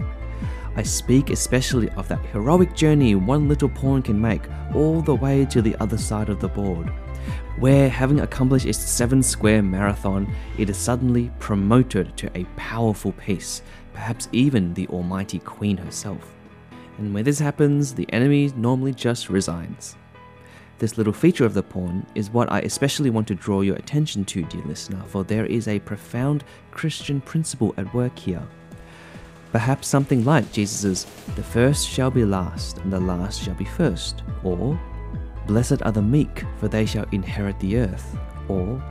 I 0.76 0.82
speak 0.82 1.30
especially 1.30 1.88
of 1.92 2.08
that 2.08 2.26
heroic 2.26 2.74
journey 2.74 3.14
one 3.14 3.48
little 3.48 3.70
pawn 3.70 4.02
can 4.02 4.20
make 4.20 4.42
all 4.74 5.02
the 5.02 5.14
way 5.14 5.46
to 5.46 5.62
the 5.62 5.76
other 5.80 6.00
side 6.00 6.30
of 6.30 6.40
the 6.40 6.48
board, 6.48 6.90
where, 7.60 7.90
having 7.90 8.22
accomplished 8.22 8.66
its 8.66 8.80
seven 8.80 9.22
square 9.22 9.62
marathon, 9.62 10.34
it 10.58 10.68
is 10.68 10.78
suddenly 10.78 11.30
promoted 11.38 12.18
to 12.18 12.36
a 12.36 12.46
powerful 12.56 13.12
piece, 13.12 13.62
perhaps 13.94 14.30
even 14.32 14.74
the 14.74 14.88
almighty 14.88 15.38
queen 15.38 15.78
herself. 15.78 16.34
And 16.98 17.14
when 17.14 17.24
this 17.24 17.38
happens, 17.38 17.94
the 17.94 18.12
enemy 18.12 18.52
normally 18.56 18.94
just 18.94 19.30
resigns. 19.30 19.96
This 20.82 20.98
little 20.98 21.14
feature 21.14 21.46
of 21.46 21.54
the 21.54 21.62
pawn 21.62 22.04
is 22.16 22.32
what 22.32 22.52
I 22.52 22.62
especially 22.62 23.12
want 23.12 23.28
to 23.28 23.36
draw 23.36 23.62
your 23.62 23.76
attention 23.76 24.26
to, 24.26 24.42
dear 24.46 24.64
listener, 24.64 25.04
for 25.06 25.24
there 25.24 25.46
is 25.46 25.68
a 25.68 25.78
profound 25.78 26.44
Christian 26.72 27.22
principle 27.22 27.76
at 27.78 27.94
work 27.94 28.18
here. 28.18 28.42
Perhaps 29.52 29.88
something 29.88 30.26
like 30.26 30.52
Jesus's, 30.52 31.06
the 31.36 31.44
first 31.44 31.88
shall 31.88 32.10
be 32.10 32.26
last, 32.26 32.80
and 32.80 32.92
the 32.92 33.00
last 33.00 33.44
shall 33.44 33.54
be 33.54 33.64
first, 33.64 34.24
or 34.44 34.82
Blessed 35.46 35.84
are 35.84 35.92
the 35.92 36.02
meek, 36.02 36.46
for 36.58 36.68
they 36.68 36.88
shall 36.88 37.06
inherit 37.12 37.60
the 37.60 37.78
earth, 37.78 38.18
or 38.48 38.82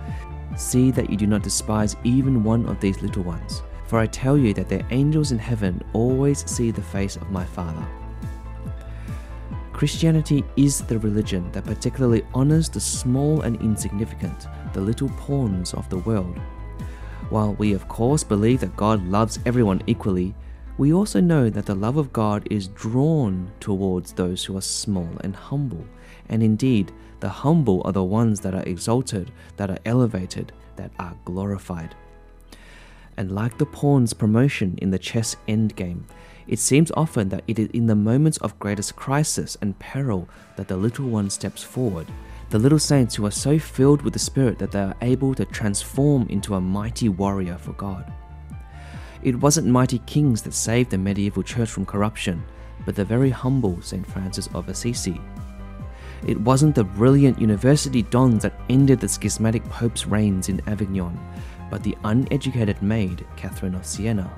See 0.56 0.92
that 0.92 1.11
you 1.11 1.16
do 1.16 1.26
not 1.26 1.42
despise 1.42 1.97
even 2.04 2.44
one 2.44 2.66
of 2.66 2.78
these 2.78 3.02
little 3.02 3.25
ones, 3.25 3.62
for 3.87 3.99
I 3.99 4.06
tell 4.06 4.38
you 4.38 4.54
that 4.54 4.68
their 4.68 4.87
angels 4.90 5.32
in 5.32 5.40
heaven 5.40 5.82
always 5.92 6.49
see 6.49 6.70
the 6.70 6.82
face 6.82 7.16
of 7.16 7.32
my 7.32 7.44
Father. 7.44 7.85
Christianity 9.80 10.44
is 10.58 10.82
the 10.82 10.99
religion 10.99 11.50
that 11.52 11.64
particularly 11.64 12.22
honors 12.34 12.68
the 12.68 12.78
small 12.78 13.40
and 13.40 13.56
insignificant, 13.62 14.46
the 14.75 14.80
little 14.82 15.08
pawns 15.16 15.72
of 15.72 15.88
the 15.88 15.96
world. 16.00 16.38
While 17.30 17.54
we, 17.54 17.72
of 17.72 17.88
course, 17.88 18.22
believe 18.22 18.60
that 18.60 18.76
God 18.76 19.02
loves 19.06 19.38
everyone 19.46 19.82
equally, 19.87 20.34
we 20.76 20.92
also 20.92 21.18
know 21.18 21.49
that 21.49 21.64
the 21.64 21.75
love 21.75 21.96
of 21.96 22.12
God 22.12 22.46
is 22.50 22.68
drawn 22.68 23.50
towards 23.58 24.12
those 24.12 24.44
who 24.44 24.54
are 24.58 24.60
small 24.60 25.08
and 25.22 25.34
humble. 25.34 25.87
And 26.28 26.42
indeed, 26.42 26.92
the 27.20 27.30
humble 27.30 27.80
are 27.87 27.92
the 27.92 28.04
ones 28.04 28.38
that 28.40 28.54
are 28.54 28.64
exalted, 28.64 29.32
that 29.56 29.70
are 29.70 29.78
elevated, 29.87 30.52
that 30.76 30.90
are 30.99 31.16
glorified. 31.25 31.94
And 33.16 33.32
like 33.32 33.56
the 33.56 33.64
pawn's 33.64 34.12
promotion 34.12 34.78
in 34.82 34.90
the 34.90 34.99
chess 34.99 35.37
endgame, 35.49 36.02
it 36.50 36.59
seems 36.59 36.90
often 36.97 37.28
that 37.28 37.45
it 37.47 37.61
is 37.61 37.69
in 37.69 37.87
the 37.87 37.95
moments 37.95 38.37
of 38.38 38.59
greatest 38.59 38.97
crisis 38.97 39.57
and 39.62 39.78
peril 39.78 40.28
that 40.57 40.66
the 40.66 40.76
little 40.76 41.09
one 41.09 41.30
steps 41.30 41.62
forward. 41.62 42.09
The 42.49 42.59
little 42.59 42.80
saints 42.80 43.14
who 43.14 43.25
are 43.25 43.30
so 43.30 43.57
filled 43.57 44.02
with 44.02 44.14
the 44.14 44.19
Spirit 44.19 44.59
that 44.59 44.73
they 44.73 44.80
are 44.80 44.97
able 45.00 45.33
to 45.37 45.45
transform 45.45 46.26
into 46.28 46.57
a 46.57 46.61
mighty 46.61 47.09
warrior 47.09 47.57
for 47.57 47.73
God. 47.75 48.12
It 49.23 49.37
wasn't 49.37 49.69
mighty 49.69 49.99
kings 50.07 50.42
that 50.42 50.52
saved 50.52 50.90
the 50.90 50.99
medieval 50.99 51.45
church 51.45 51.71
from 51.71 51.87
corruption, 51.87 52.42
but 52.85 52.97
the 52.97 53.04
very 53.04 53.30
humble 53.30 53.80
St. 53.80 54.04
Francis 54.04 54.49
of 54.52 54.69
Assisi. 54.69 55.21
It 56.26 56.40
wasn't 56.40 56.75
the 56.75 56.83
brilliant 56.83 57.40
university 57.40 58.02
dons 58.02 58.42
that 58.42 58.61
ended 58.69 58.99
the 58.99 59.09
schismatic 59.09 59.64
pope's 59.66 60.04
reigns 60.04 60.49
in 60.49 60.61
Avignon, 60.66 61.16
but 61.71 61.85
the 61.85 61.97
uneducated 62.02 62.83
maid 62.83 63.25
Catherine 63.37 63.76
of 63.76 63.87
Siena. 63.87 64.28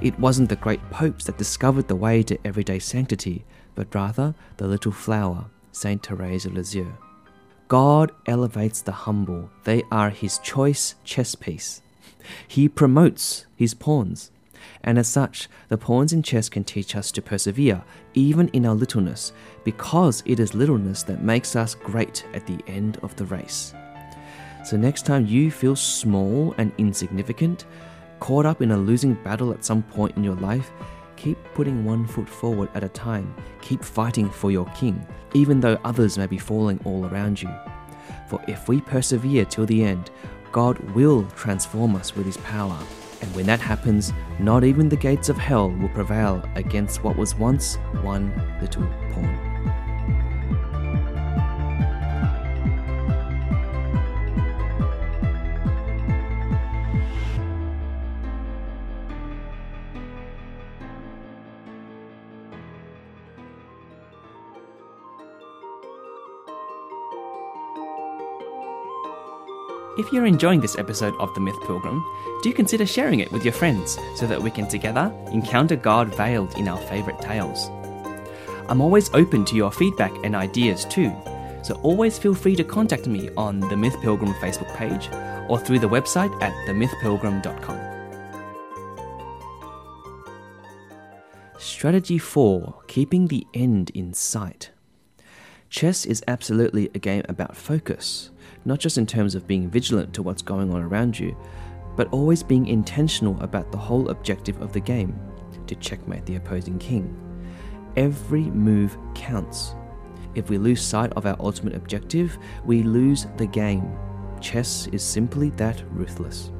It 0.00 0.18
wasn't 0.18 0.48
the 0.48 0.56
great 0.56 0.82
popes 0.90 1.24
that 1.24 1.38
discovered 1.38 1.88
the 1.88 1.96
way 1.96 2.22
to 2.24 2.38
everyday 2.44 2.78
sanctity, 2.78 3.44
but 3.74 3.94
rather 3.94 4.34
the 4.56 4.66
little 4.66 4.92
flower, 4.92 5.46
Saint 5.72 6.04
Therese 6.04 6.46
of 6.46 6.54
Lisieux. 6.54 6.92
God 7.68 8.12
elevates 8.26 8.82
the 8.82 8.92
humble, 8.92 9.50
they 9.64 9.82
are 9.90 10.10
his 10.10 10.38
choice 10.38 10.94
chess 11.04 11.34
piece. 11.34 11.80
He 12.46 12.68
promotes 12.68 13.46
his 13.56 13.74
pawns. 13.74 14.30
And 14.82 14.98
as 14.98 15.08
such, 15.08 15.48
the 15.68 15.78
pawns 15.78 16.12
in 16.12 16.22
chess 16.22 16.48
can 16.48 16.64
teach 16.64 16.96
us 16.96 17.10
to 17.12 17.22
persevere, 17.22 17.82
even 18.14 18.48
in 18.48 18.66
our 18.66 18.74
littleness, 18.74 19.32
because 19.62 20.22
it 20.26 20.40
is 20.40 20.54
littleness 20.54 21.02
that 21.04 21.22
makes 21.22 21.56
us 21.56 21.74
great 21.74 22.24
at 22.34 22.46
the 22.46 22.58
end 22.66 22.98
of 23.02 23.14
the 23.16 23.24
race. 23.26 23.74
So, 24.64 24.76
next 24.76 25.04
time 25.04 25.26
you 25.26 25.50
feel 25.50 25.76
small 25.76 26.54
and 26.56 26.72
insignificant, 26.78 27.66
caught 28.24 28.46
up 28.46 28.62
in 28.62 28.70
a 28.70 28.76
losing 28.78 29.12
battle 29.22 29.52
at 29.52 29.62
some 29.62 29.82
point 29.82 30.16
in 30.16 30.24
your 30.24 30.36
life, 30.36 30.72
keep 31.14 31.36
putting 31.52 31.84
one 31.84 32.06
foot 32.06 32.26
forward 32.26 32.70
at 32.72 32.82
a 32.82 32.88
time. 32.88 33.34
Keep 33.60 33.84
fighting 33.84 34.30
for 34.30 34.50
your 34.50 34.64
king, 34.74 35.06
even 35.34 35.60
though 35.60 35.78
others 35.84 36.16
may 36.16 36.26
be 36.26 36.38
falling 36.38 36.80
all 36.86 37.04
around 37.04 37.42
you. 37.42 37.50
For 38.30 38.42
if 38.48 38.66
we 38.66 38.80
persevere 38.80 39.44
till 39.44 39.66
the 39.66 39.84
end, 39.84 40.10
God 40.52 40.78
will 40.94 41.26
transform 41.36 41.96
us 41.96 42.16
with 42.16 42.24
his 42.24 42.38
power. 42.38 42.78
And 43.20 43.30
when 43.36 43.44
that 43.44 43.60
happens, 43.60 44.10
not 44.38 44.64
even 44.64 44.88
the 44.88 44.96
gates 44.96 45.28
of 45.28 45.36
hell 45.36 45.70
will 45.70 45.90
prevail 45.90 46.42
against 46.54 47.04
what 47.04 47.18
was 47.18 47.34
once 47.34 47.74
one 48.00 48.32
little 48.58 48.86
pawn. 49.12 49.53
If 69.96 70.12
you're 70.12 70.26
enjoying 70.26 70.60
this 70.60 70.76
episode 70.76 71.14
of 71.20 71.32
The 71.34 71.40
Myth 71.40 71.60
Pilgrim, 71.68 72.04
do 72.42 72.52
consider 72.52 72.84
sharing 72.84 73.20
it 73.20 73.30
with 73.30 73.44
your 73.44 73.52
friends 73.52 73.96
so 74.16 74.26
that 74.26 74.42
we 74.42 74.50
can 74.50 74.66
together 74.66 75.14
encounter 75.30 75.76
God 75.76 76.12
veiled 76.16 76.58
in 76.58 76.66
our 76.66 76.80
favourite 76.88 77.20
tales. 77.20 77.68
I'm 78.68 78.80
always 78.80 79.08
open 79.14 79.44
to 79.44 79.54
your 79.54 79.70
feedback 79.70 80.12
and 80.24 80.34
ideas 80.34 80.84
too, 80.86 81.14
so 81.62 81.78
always 81.84 82.18
feel 82.18 82.34
free 82.34 82.56
to 82.56 82.64
contact 82.64 83.06
me 83.06 83.30
on 83.36 83.60
the 83.60 83.76
Myth 83.76 83.94
Pilgrim 84.02 84.34
Facebook 84.34 84.74
page 84.74 85.08
or 85.48 85.60
through 85.60 85.78
the 85.78 85.88
website 85.88 86.42
at 86.42 86.52
themythpilgrim.com. 86.66 87.78
Strategy 91.56 92.18
4 92.18 92.82
Keeping 92.88 93.28
the 93.28 93.46
End 93.54 93.90
in 93.90 94.12
Sight. 94.12 94.72
Chess 95.70 96.04
is 96.04 96.24
absolutely 96.26 96.90
a 96.94 96.98
game 96.98 97.22
about 97.28 97.56
focus 97.56 98.30
not 98.64 98.78
just 98.78 98.98
in 98.98 99.06
terms 99.06 99.34
of 99.34 99.46
being 99.46 99.68
vigilant 99.68 100.12
to 100.14 100.22
what's 100.22 100.42
going 100.42 100.72
on 100.72 100.82
around 100.82 101.18
you, 101.18 101.36
but 101.96 102.08
always 102.12 102.42
being 102.42 102.66
intentional 102.66 103.40
about 103.40 103.70
the 103.70 103.78
whole 103.78 104.08
objective 104.08 104.60
of 104.60 104.72
the 104.72 104.80
game 104.80 105.18
to 105.66 105.74
checkmate 105.76 106.26
the 106.26 106.36
opposing 106.36 106.78
king. 106.78 107.16
Every 107.96 108.42
move 108.42 108.96
counts. 109.14 109.74
If 110.34 110.50
we 110.50 110.58
lose 110.58 110.82
sight 110.82 111.12
of 111.12 111.26
our 111.26 111.36
ultimate 111.38 111.76
objective, 111.76 112.36
we 112.64 112.82
lose 112.82 113.26
the 113.36 113.46
game. 113.46 113.96
Chess 114.40 114.88
is 114.88 115.02
simply 115.02 115.50
that 115.50 115.82
ruthless. 115.90 116.50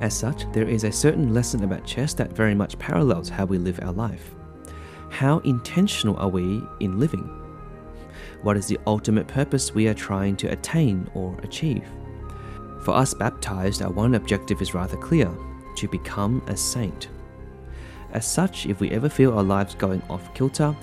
As 0.00 0.14
such, 0.14 0.50
there 0.52 0.68
is 0.68 0.84
a 0.84 0.92
certain 0.92 1.34
lesson 1.34 1.64
about 1.64 1.84
chess 1.84 2.14
that 2.14 2.32
very 2.32 2.54
much 2.54 2.78
parallels 2.78 3.28
how 3.28 3.44
we 3.44 3.58
live 3.58 3.80
our 3.82 3.92
life. 3.92 4.34
How 5.10 5.38
intentional 5.40 6.16
are 6.16 6.28
we 6.28 6.62
in 6.80 6.98
living? 6.98 7.41
What 8.42 8.56
is 8.56 8.66
the 8.66 8.78
ultimate 8.86 9.28
purpose 9.28 9.72
we 9.72 9.86
are 9.86 9.94
trying 9.94 10.36
to 10.38 10.48
attain 10.48 11.08
or 11.14 11.38
achieve? 11.42 11.88
For 12.82 12.92
us 12.92 13.14
baptized, 13.14 13.82
our 13.82 13.90
one 13.90 14.16
objective 14.16 14.60
is 14.60 14.74
rather 14.74 14.96
clear 14.96 15.30
to 15.76 15.88
become 15.88 16.42
a 16.48 16.56
saint. 16.56 17.08
As 18.12 18.26
such, 18.26 18.66
if 18.66 18.80
we 18.80 18.90
ever 18.90 19.08
feel 19.08 19.32
our 19.32 19.44
lives 19.44 19.76
going 19.76 20.02
off 20.10 20.34
kilter, 20.34 20.76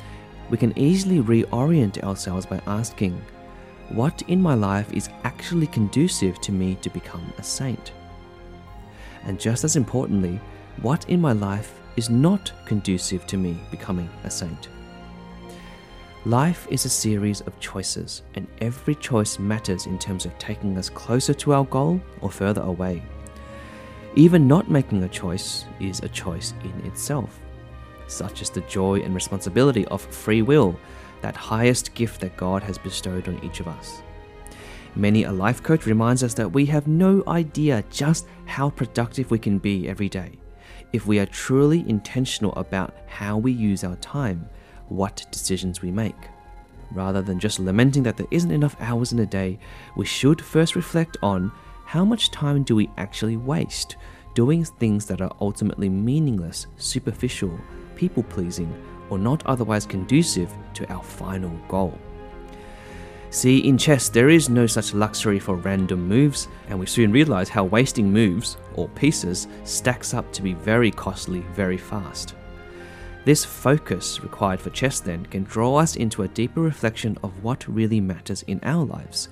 we 0.50 0.58
can 0.58 0.78
easily 0.78 1.20
reorient 1.20 2.02
ourselves 2.04 2.46
by 2.46 2.62
asking, 2.66 3.22
What 3.90 4.22
in 4.24 4.42
my 4.42 4.56
life 4.56 4.92
is 4.94 5.10
actually 5.26 5.68
conducive 5.68 6.40
to 6.42 6.54
me 6.54 6.76
to 6.76 6.90
become 6.90 7.34
a 7.38 7.44
saint? 7.44 7.92
And 9.26 9.38
just 9.38 9.66
as 9.66 9.76
importantly, 9.76 10.40
what 10.82 11.08
in 11.10 11.20
my 11.20 11.34
life 11.34 11.78
is 11.98 12.10
not 12.10 12.54
conducive 12.66 13.28
to 13.28 13.38
me 13.38 13.60
becoming 13.70 14.10
a 14.24 14.32
saint? 14.32 14.70
Life 16.26 16.68
is 16.70 16.84
a 16.84 16.90
series 16.90 17.40
of 17.42 17.58
choices, 17.62 18.24
and 18.36 18.46
every 18.60 18.96
choice 18.96 19.40
matters 19.40 19.86
in 19.86 19.98
terms 19.98 20.26
of 20.26 20.38
taking 20.38 20.78
us 20.78 20.90
closer 20.90 21.34
to 21.36 21.54
our 21.54 21.64
goal 21.64 22.02
or 22.20 22.30
further 22.30 22.62
away. 22.62 23.02
Even 24.16 24.46
not 24.46 24.70
making 24.70 25.02
a 25.04 25.08
choice 25.08 25.64
is 25.80 26.02
a 26.02 26.10
choice 26.10 26.54
in 26.66 26.86
itself, 26.86 27.40
such 28.08 28.42
as 28.42 28.50
the 28.50 28.60
joy 28.62 29.00
and 29.00 29.16
responsibility 29.16 29.86
of 29.86 30.02
free 30.02 30.42
will, 30.42 30.78
that 31.22 31.38
highest 31.38 31.94
gift 31.94 32.20
that 32.20 32.36
God 32.36 32.64
has 32.64 32.78
bestowed 32.78 33.30
on 33.30 33.42
each 33.42 33.62
of 33.62 33.70
us. 33.70 34.02
Many 34.96 35.24
a 35.24 35.32
life 35.32 35.64
coach 35.64 35.86
reminds 35.86 36.22
us 36.22 36.34
that 36.34 36.52
we 36.52 36.66
have 36.66 36.86
no 36.86 37.24
idea 37.30 37.86
just 37.90 38.28
how 38.46 38.72
productive 38.72 39.32
we 39.32 39.40
can 39.40 39.58
be 39.58 39.88
every 39.88 40.10
day 40.10 40.34
if 40.92 41.06
we 41.06 41.20
are 41.20 41.26
truly 41.26 41.88
intentional 41.88 42.54
about 42.54 42.96
how 43.08 43.38
we 43.38 43.52
use 43.52 43.84
our 43.84 43.96
time, 43.98 44.50
what 44.90 45.26
decisions 45.32 45.82
we 45.82 45.92
make. 45.92 46.16
Rather 46.92 47.22
than 47.22 47.40
just 47.40 47.60
lamenting 47.60 48.04
that 48.04 48.18
there 48.18 48.28
isn't 48.32 48.52
enough 48.52 48.76
hours 48.80 49.12
in 49.12 49.20
a 49.20 49.26
day, 49.26 49.60
we 49.96 50.06
should 50.06 50.42
first 50.42 50.76
reflect 50.76 51.18
on 51.22 51.52
how 51.86 52.04
much 52.04 52.32
time 52.32 52.64
do 52.64 52.76
we 52.76 52.90
actually 52.98 53.38
waste 53.38 53.96
doing 54.34 54.64
things 54.64 55.06
that 55.06 55.22
are 55.22 55.36
ultimately 55.42 55.90
meaningless, 55.90 56.68
superficial, 56.78 57.60
people 57.96 58.24
pleasing, 58.24 58.74
or 59.10 59.18
not 59.18 59.46
otherwise 59.46 59.86
conducive 59.86 60.52
to 60.74 60.92
our 60.92 61.04
final 61.04 61.52
goal? 61.68 61.98
See, 63.32 63.60
in 63.60 63.78
chess, 63.78 64.10
there 64.10 64.30
is 64.30 64.50
no 64.50 64.66
such 64.66 64.96
luxury 64.96 65.40
for 65.40 65.56
random 65.56 66.08
moves, 66.08 66.48
and 66.68 66.80
we 66.80 66.88
soon 66.88 67.12
realize 67.12 67.50
how 67.50 67.64
wasting 67.64 68.12
moves, 68.12 68.58
or 68.74 68.88
pieces, 68.90 69.48
stacks 69.66 70.16
up 70.16 70.32
to 70.34 70.42
be 70.42 70.54
very 70.54 70.90
costly 70.90 71.42
very 71.54 71.78
fast. 71.78 72.34
This 73.30 73.46
focus 73.46 74.24
required 74.24 74.60
for 74.60 74.72
chess 74.72 75.00
then 75.00 75.24
can 75.28 75.44
draw 75.44 75.76
us 75.76 75.96
into 75.96 76.24
a 76.24 76.28
deeper 76.28 76.62
reflection 76.62 77.16
of 77.22 77.44
what 77.44 77.68
really 77.68 78.02
matters 78.02 78.42
in 78.48 78.60
our 78.64 78.84
lives 78.84 79.30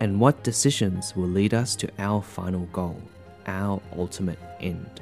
and 0.00 0.18
what 0.18 0.42
decisions 0.42 1.14
will 1.14 1.28
lead 1.28 1.54
us 1.54 1.76
to 1.76 1.88
our 2.00 2.22
final 2.22 2.66
goal, 2.72 3.00
our 3.46 3.80
ultimate 3.96 4.40
end. 4.58 5.00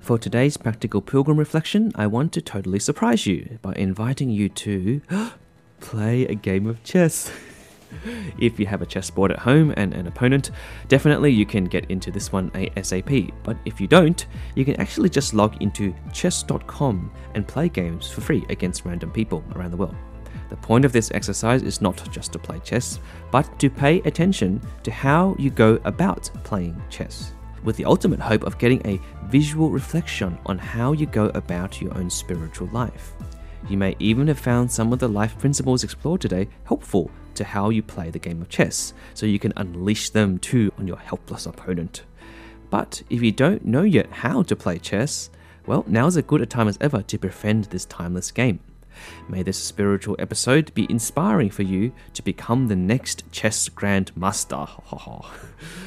For 0.00 0.18
today's 0.18 0.56
practical 0.56 1.00
pilgrim 1.00 1.38
reflection, 1.38 1.92
I 1.94 2.08
want 2.08 2.32
to 2.32 2.42
totally 2.42 2.80
surprise 2.80 3.24
you 3.24 3.60
by 3.62 3.74
inviting 3.74 4.30
you 4.30 4.48
to 4.48 5.00
play 5.78 6.26
a 6.26 6.34
game 6.34 6.66
of 6.66 6.82
chess. 6.82 7.30
if 8.38 8.58
you 8.58 8.66
have 8.66 8.82
a 8.82 8.86
chessboard 8.86 9.32
at 9.32 9.38
home 9.38 9.72
and 9.76 9.94
an 9.94 10.06
opponent, 10.06 10.50
definitely 10.88 11.30
you 11.30 11.46
can 11.46 11.64
get 11.64 11.90
into 11.90 12.10
this 12.10 12.32
one 12.32 12.50
ASAP. 12.50 13.32
But 13.42 13.56
if 13.64 13.80
you 13.80 13.86
don't, 13.86 14.26
you 14.54 14.64
can 14.64 14.80
actually 14.80 15.08
just 15.08 15.34
log 15.34 15.60
into 15.62 15.94
chess.com 16.12 17.10
and 17.34 17.46
play 17.46 17.68
games 17.68 18.10
for 18.10 18.20
free 18.20 18.44
against 18.48 18.84
random 18.84 19.10
people 19.10 19.44
around 19.54 19.70
the 19.70 19.76
world. 19.76 19.96
The 20.48 20.56
point 20.56 20.84
of 20.84 20.92
this 20.92 21.12
exercise 21.12 21.62
is 21.62 21.80
not 21.80 22.10
just 22.10 22.32
to 22.32 22.38
play 22.38 22.58
chess, 22.60 22.98
but 23.30 23.58
to 23.60 23.70
pay 23.70 23.98
attention 24.00 24.60
to 24.82 24.90
how 24.90 25.36
you 25.38 25.48
go 25.50 25.78
about 25.84 26.28
playing 26.42 26.82
chess, 26.90 27.32
with 27.62 27.76
the 27.76 27.84
ultimate 27.84 28.18
hope 28.18 28.42
of 28.42 28.58
getting 28.58 28.84
a 28.84 29.00
visual 29.26 29.70
reflection 29.70 30.36
on 30.46 30.58
how 30.58 30.92
you 30.92 31.06
go 31.06 31.26
about 31.34 31.80
your 31.80 31.96
own 31.96 32.10
spiritual 32.10 32.68
life. 32.72 33.12
You 33.68 33.76
may 33.76 33.94
even 34.00 34.26
have 34.26 34.40
found 34.40 34.72
some 34.72 34.92
of 34.92 34.98
the 34.98 35.08
life 35.08 35.38
principles 35.38 35.84
explored 35.84 36.20
today 36.20 36.48
helpful 36.64 37.12
to 37.40 37.44
how 37.44 37.70
you 37.70 37.82
play 37.82 38.10
the 38.10 38.18
game 38.18 38.42
of 38.42 38.50
chess, 38.50 38.92
so 39.14 39.24
you 39.24 39.38
can 39.38 39.54
unleash 39.56 40.10
them 40.10 40.38
too 40.38 40.70
on 40.78 40.86
your 40.86 40.98
helpless 40.98 41.46
opponent. 41.46 42.02
But 42.68 43.02
if 43.08 43.22
you 43.22 43.32
don't 43.32 43.64
know 43.64 43.82
yet 43.82 44.12
how 44.12 44.42
to 44.42 44.54
play 44.54 44.78
chess, 44.78 45.30
well, 45.66 45.84
now 45.88 46.06
is 46.06 46.18
as 46.18 46.24
good 46.24 46.42
a 46.42 46.46
time 46.46 46.68
as 46.68 46.76
ever 46.82 47.00
to 47.02 47.18
befriend 47.18 47.64
this 47.64 47.86
timeless 47.86 48.30
game. 48.30 48.60
May 49.26 49.42
this 49.42 49.56
spiritual 49.56 50.16
episode 50.18 50.74
be 50.74 50.86
inspiring 50.90 51.48
for 51.48 51.62
you 51.62 51.92
to 52.12 52.22
become 52.22 52.68
the 52.68 52.76
next 52.76 53.24
chess 53.32 53.70
grandmaster. 53.70 54.68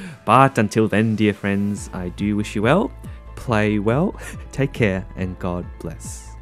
but 0.25 0.57
until 0.57 0.87
then, 0.87 1.15
dear 1.15 1.33
friends, 1.33 1.91
I 1.93 2.09
do 2.09 2.35
wish 2.35 2.55
you 2.55 2.63
well, 2.63 2.91
play 3.35 3.77
well, 3.77 4.19
take 4.51 4.73
care, 4.73 5.05
and 5.15 5.37
God 5.37 5.65
bless. 5.79 6.32